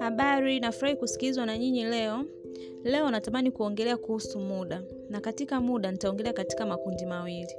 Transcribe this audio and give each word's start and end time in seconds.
Habari, 0.00 0.60
nafurahi 0.60 0.96
kusikilizwa 0.96 1.46
na 1.46 1.58
nyinyi 1.58 1.84
leo. 1.84 2.24
Leo 2.84 3.10
natamani 3.10 3.50
kuongelea 3.50 3.96
kuhusu 3.96 4.38
muda, 4.38 4.82
na 5.10 5.20
katika 5.20 5.60
muda 5.60 5.90
nitaongelea 5.92 6.32
katika 6.32 6.66
makundi 6.66 7.06
mawili. 7.06 7.54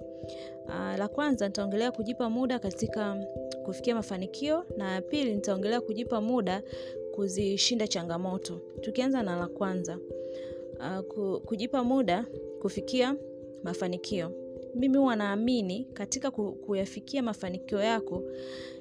Uh, 0.65 0.97
la 0.99 1.07
kwanza 1.07 1.47
nitaongelea 1.47 1.91
kujipa 1.91 2.29
muda 2.29 2.59
katika 2.59 3.15
kufikia 3.65 3.95
mafanikio, 3.95 4.65
na 4.77 4.91
ya 4.93 5.01
pili 5.01 5.35
nitaongelea 5.35 5.81
kujipa 5.81 6.21
muda 6.21 6.63
kuzishinda 7.15 7.87
changamoto. 7.87 8.61
Tukianza 8.81 9.23
na 9.23 9.35
la 9.35 9.47
kwanza, 9.47 9.97
uh, 10.79 11.37
kujipa 11.45 11.83
muda 11.83 12.25
kufikia 12.61 13.15
mafanikio. 13.63 14.31
Mimi 14.75 14.97
huwa 14.97 15.15
naamini 15.15 15.87
katika 15.93 16.31
kuyafikia 16.31 17.23
mafanikio 17.23 17.81
yako 17.81 18.23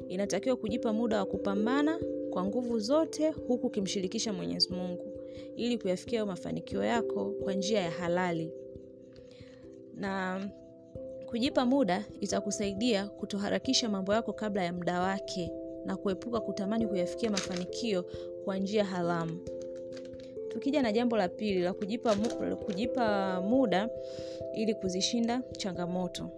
inatakiwa 0.08 0.56
kujipa 0.56 0.92
muda 0.92 1.18
wa 1.18 1.24
kupambana 1.26 1.98
kwa 2.30 2.44
nguvu 2.44 2.78
zote 2.78 3.30
huku 3.30 3.66
ukimshirikisha 3.66 4.32
Mwenyezi 4.32 4.72
Mungu 4.72 5.12
ili 5.56 5.78
kuyafikia 5.78 6.26
mafanikio 6.26 6.84
yako 6.84 7.34
kwa 7.42 7.52
njia 7.52 7.80
ya 7.80 7.90
halali. 7.90 8.52
Na 9.94 10.40
kujipa 11.26 11.66
muda 11.66 12.04
itakusaidia 12.20 13.08
kutoharakisha 13.08 13.88
mambo 13.88 14.14
yako 14.14 14.32
kabla 14.32 14.64
ya 14.64 14.72
muda 14.72 15.00
wake 15.00 15.50
na 15.84 15.96
kuepuka 15.96 16.40
kutamani 16.40 16.86
kuyafikia 16.86 17.30
mafanikio 17.30 18.04
kwa 18.44 18.58
njia 18.58 18.84
haramu. 18.84 19.38
Tukija 20.50 20.82
na 20.82 20.92
jambo 20.92 21.16
la 21.16 21.28
pili 21.28 21.60
la 21.60 21.72
kujipa, 21.72 22.16
kujipa 22.66 23.40
muda 23.40 23.88
ili 24.54 24.74
kuzishinda 24.74 25.42
changamoto. 25.56 26.30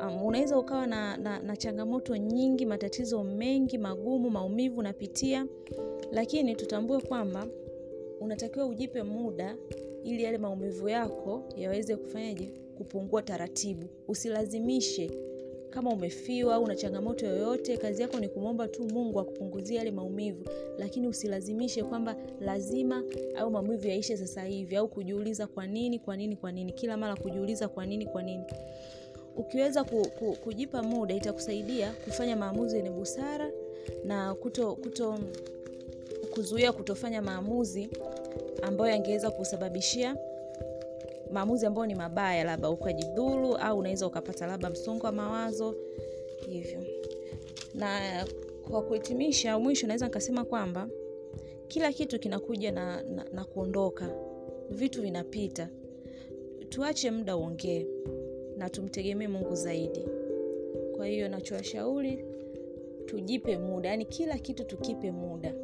Um, 0.00 0.22
unaweza 0.22 0.58
ukawa 0.58 0.86
na, 0.86 1.16
na, 1.16 1.38
na 1.38 1.56
changamoto 1.56 2.16
nyingi, 2.16 2.66
matatizo 2.66 3.24
mengi 3.24 3.78
magumu, 3.78 4.30
maumivu 4.30 4.78
unapitia, 4.80 5.46
lakini 6.12 6.54
tutambue 6.56 7.00
kwamba 7.00 7.46
unatakiwa 8.20 8.66
ujipe 8.66 9.02
muda 9.02 9.56
ili 10.04 10.22
yale 10.22 10.38
maumivu 10.38 10.88
yako 10.88 11.42
yaweze 11.56 11.96
kufanyaje, 11.96 12.50
kupungua 12.76 13.22
taratibu. 13.22 13.86
Usilazimishe 14.08 15.10
kama 15.76 15.90
umefiwa 15.90 16.54
au 16.54 16.64
una 16.64 16.74
changamoto 16.76 17.26
yoyote, 17.26 17.76
kazi 17.76 18.02
yako 18.02 18.20
ni 18.20 18.28
kumwomba 18.28 18.68
tu 18.68 18.84
Mungu 18.84 19.20
akupunguzie 19.20 19.76
yale 19.76 19.90
maumivu, 19.90 20.44
lakini 20.78 21.08
usilazimishe 21.08 21.82
kwamba 21.82 22.16
lazima 22.40 23.02
au 23.38 23.50
maumivu 23.50 23.88
yaishe 23.88 24.16
sasa 24.16 24.44
hivi, 24.44 24.76
au 24.76 24.88
kujiuliza 24.88 25.46
kwa 25.46 25.66
nini, 25.66 25.98
kwa 25.98 26.16
nini, 26.16 26.36
kwa 26.36 26.52
nini, 26.52 26.72
kila 26.72 26.96
mara 26.96 27.16
kujiuliza 27.16 27.68
kwa 27.68 27.86
nini, 27.86 28.06
kwa 28.06 28.22
nini. 28.22 28.44
Ukiweza 29.36 29.84
ku, 29.84 30.08
ku, 30.18 30.36
kujipa 30.44 30.82
muda 30.82 31.14
itakusaidia 31.14 31.92
kufanya 32.04 32.36
maamuzi 32.36 32.76
yenye 32.76 32.90
busara 32.90 33.50
na 34.04 34.34
kuto, 34.34 34.74
kuto 34.74 35.18
kuzuia 36.34 36.72
kutofanya 36.72 37.22
maamuzi 37.22 37.88
ambayo 38.62 38.90
yangeweza 38.92 39.30
kusababishia 39.30 40.16
maamuzi 41.32 41.66
ambayo 41.66 41.86
ni 41.86 41.94
mabaya, 41.94 42.44
labda 42.44 42.70
ukajidhuru 42.70 43.56
au 43.56 43.78
unaweza 43.78 44.06
ukapata 44.06 44.46
labda 44.46 44.70
msongo 44.70 45.06
wa 45.06 45.12
mawazo 45.12 45.74
hivyo. 46.48 46.84
Na 47.74 48.00
kwa 48.70 48.82
kuhitimisha, 48.82 49.58
mwisho 49.58 49.86
naweza 49.86 50.06
nikasema 50.06 50.44
kwamba 50.44 50.88
kila 51.68 51.92
kitu 51.92 52.18
kinakuja 52.18 52.72
na, 52.72 53.02
na, 53.02 53.24
na 53.32 53.44
kuondoka, 53.44 54.10
vitu 54.70 55.02
vinapita. 55.02 55.68
Tuache 56.68 57.10
muda 57.10 57.36
uongee 57.36 57.86
na 58.56 58.70
tumtegemee 58.70 59.28
Mungu 59.28 59.54
zaidi. 59.54 60.04
Kwa 60.96 61.06
hiyo 61.06 61.28
nachowashauri 61.28 62.24
tujipe 63.06 63.58
muda, 63.58 63.88
yaani 63.88 64.04
kila 64.04 64.38
kitu 64.38 64.64
tukipe 64.64 65.10
muda. 65.10 65.54